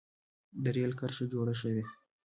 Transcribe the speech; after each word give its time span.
د 0.63 0.65
رېل 0.75 0.91
کرښه 0.99 1.25
جوړه 1.33 1.53
شوه. 1.61 1.83